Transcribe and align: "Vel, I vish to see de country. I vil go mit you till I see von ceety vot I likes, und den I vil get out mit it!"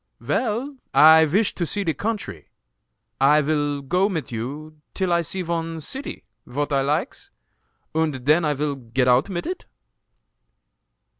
"Vel, 0.19 0.77
I 0.95 1.25
vish 1.25 1.53
to 1.53 1.63
see 1.63 1.83
de 1.83 1.93
country. 1.93 2.47
I 3.29 3.39
vil 3.43 3.83
go 3.83 4.09
mit 4.09 4.31
you 4.31 4.77
till 4.95 5.13
I 5.13 5.21
see 5.21 5.43
von 5.43 5.77
ceety 5.77 6.23
vot 6.47 6.73
I 6.73 6.81
likes, 6.81 7.29
und 7.93 8.25
den 8.25 8.43
I 8.43 8.55
vil 8.55 8.73
get 8.73 9.07
out 9.07 9.29
mit 9.29 9.45
it!" 9.45 9.65